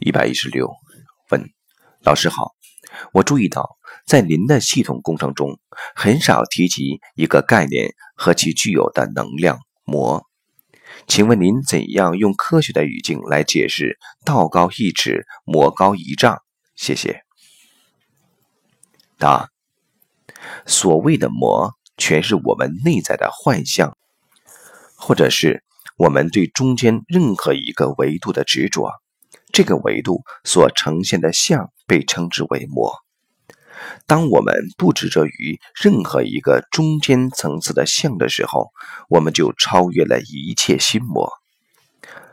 [0.00, 0.70] 一百一十六，
[1.30, 1.50] 问
[2.02, 2.52] 老师好，
[3.12, 3.76] 我注意到
[4.06, 5.58] 在您的系统工程中，
[5.94, 10.24] 很少提及一个概念和其具有的能量魔，
[11.06, 16.42] 请问您怎样用科学的语境来解释“道高一尺，魔高一丈”？
[16.76, 17.22] 谢谢。
[19.18, 19.48] 答：
[20.66, 23.96] 所谓的魔，全是我们内在的幻象，
[24.96, 25.64] 或者是
[25.96, 28.92] 我们对中间任何一个维度的执着。
[29.56, 32.92] 这个维度所呈现的相被称之为魔。
[34.06, 38.70] 当我们不执着于任何一个中间层次的相的时候，
[39.08, 41.32] 我们就超越了一切心魔。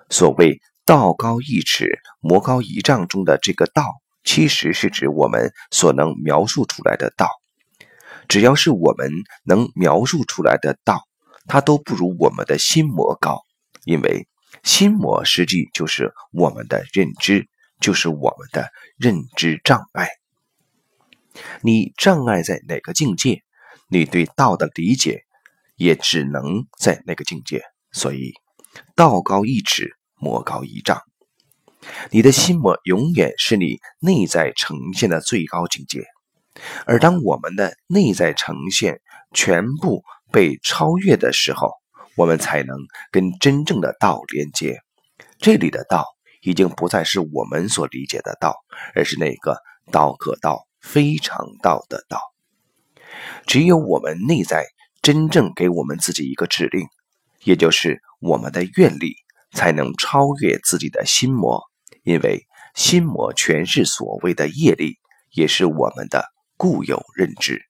[0.10, 1.88] 所谓“道高一尺，
[2.20, 3.86] 魔高一丈”中的这个“道”，
[4.26, 7.30] 其实是指我们所能描述出来的道。
[8.28, 9.10] 只要是我们
[9.46, 11.04] 能描述出来的道，
[11.48, 13.44] 它都不如我们的心魔高，
[13.86, 14.28] 因为。
[14.64, 17.48] 心魔实际就是我们的认知，
[17.80, 20.08] 就是我们的认知障碍。
[21.62, 23.44] 你障碍在哪个境界，
[23.90, 25.24] 你对道的理解
[25.76, 27.62] 也只能在那个境界。
[27.92, 28.34] 所以，
[28.96, 31.02] 道高一尺，魔高一丈。
[32.12, 36.06] 你的心魔永远是你内在呈现的最高境界。
[36.86, 39.02] 而当我们的内在呈现
[39.34, 41.74] 全部被超越的时候，
[42.16, 42.78] 我们才能
[43.12, 44.80] 跟真正的道连接。
[45.40, 46.06] 这里的道
[46.42, 48.56] 已经不再是我们所理解的道，
[48.96, 49.58] 而是那个
[49.92, 52.20] 道可道非常道的道。
[53.46, 54.66] 只有我们内在
[55.02, 56.88] 真正给我们自己一个指令，
[57.44, 59.16] 也就是我们的愿力，
[59.52, 61.62] 才能超越自己的心魔。
[62.04, 64.98] 因为心魔全是所谓的业力，
[65.32, 66.26] 也是我们的
[66.58, 67.62] 固有认知。